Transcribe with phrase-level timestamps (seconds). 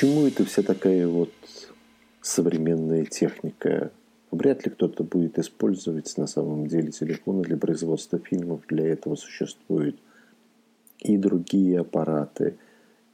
[0.00, 1.30] чему это вся такая вот
[2.22, 3.92] современная техника?
[4.30, 8.62] Вряд ли кто-то будет использовать на самом деле телефоны для производства фильмов.
[8.66, 9.98] Для этого существуют
[11.00, 12.56] и другие аппараты,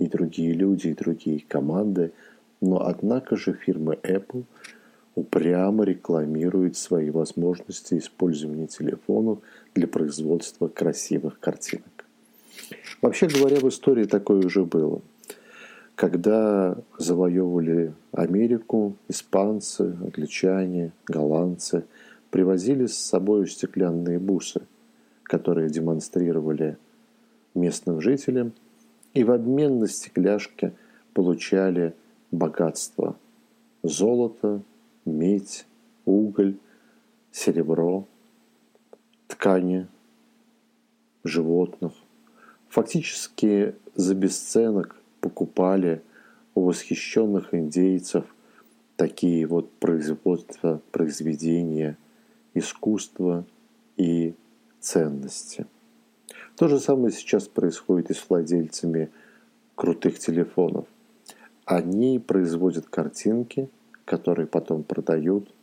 [0.00, 2.10] и другие люди, и другие команды.
[2.60, 4.42] Но однако же фирма Apple
[5.14, 9.38] упрямо рекламирует свои возможности использования телефонов
[9.76, 12.06] для производства красивых картинок.
[13.00, 15.00] Вообще говоря, в истории такое уже было.
[15.94, 21.84] Когда завоевывали Америку, испанцы, англичане, голландцы
[22.30, 24.62] привозили с собой стеклянные бусы,
[25.22, 26.78] которые демонстрировали
[27.54, 28.52] местным жителям,
[29.14, 30.72] и в обмен на стекляшки
[31.12, 31.94] получали
[32.30, 33.16] богатство–
[33.82, 34.62] золото,
[35.04, 35.66] медь,
[36.04, 36.56] уголь,
[37.30, 38.06] серебро,
[39.28, 39.88] ткани
[41.24, 41.92] животных.
[42.68, 46.02] Фактически за бесценок покупали
[46.54, 48.26] у восхищенных индейцев
[48.96, 51.96] такие вот производства, произведения,
[52.52, 53.46] искусства
[53.96, 54.34] и
[54.80, 55.64] ценности.
[56.56, 59.10] То же самое сейчас происходит и с владельцами
[59.74, 60.84] крутых телефонов.
[61.64, 63.70] Они производят картинки,
[64.04, 65.54] которые потом продают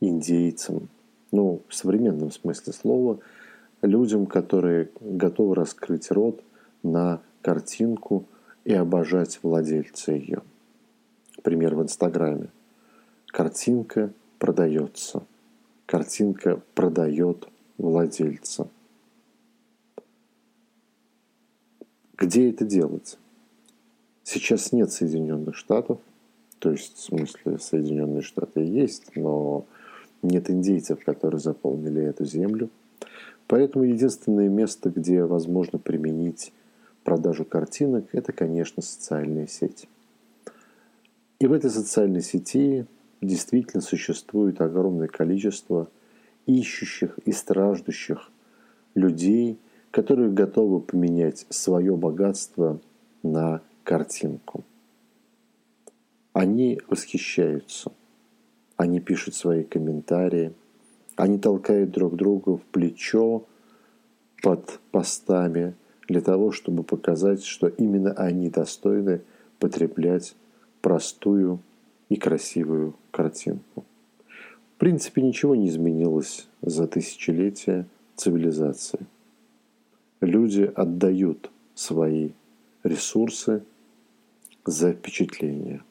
[0.00, 0.88] индейцам,
[1.30, 3.18] ну, в современном смысле слова,
[3.82, 6.42] людям, которые готовы раскрыть рот
[6.82, 8.24] на картинку
[8.64, 10.42] и обожать владельца ее.
[11.42, 12.48] Пример в Инстаграме.
[13.26, 15.24] Картинка продается.
[15.86, 18.68] Картинка продает владельца.
[22.16, 23.18] Где это делать?
[24.22, 25.98] Сейчас нет Соединенных Штатов,
[26.60, 29.66] то есть в смысле Соединенные Штаты есть, но
[30.22, 32.70] нет индейцев, которые заполнили эту землю.
[33.48, 36.52] Поэтому единственное место, где возможно применить
[37.04, 39.88] продажу картинок, это, конечно, социальные сети.
[41.38, 42.86] И в этой социальной сети
[43.20, 45.88] действительно существует огромное количество
[46.46, 48.30] ищущих и страждущих
[48.94, 49.58] людей,
[49.90, 52.80] которые готовы поменять свое богатство
[53.22, 54.64] на картинку.
[56.32, 57.92] Они восхищаются,
[58.76, 60.52] они пишут свои комментарии,
[61.16, 63.44] они толкают друг друга в плечо
[64.42, 65.74] под постами
[66.08, 69.22] для того, чтобы показать, что именно они достойны
[69.58, 70.34] потреблять
[70.80, 71.60] простую
[72.08, 73.84] и красивую картинку.
[74.74, 77.86] В принципе, ничего не изменилось за тысячелетия
[78.16, 79.06] цивилизации.
[80.20, 82.30] Люди отдают свои
[82.82, 83.62] ресурсы
[84.66, 85.82] за впечатление.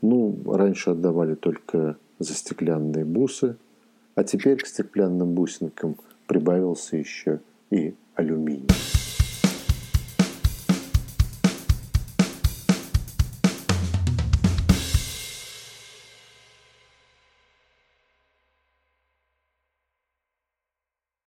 [0.00, 3.56] Ну, раньше отдавали только за стеклянные бусы,
[4.14, 5.96] а теперь к стеклянным бусинкам
[6.26, 7.40] прибавился еще
[7.70, 7.94] и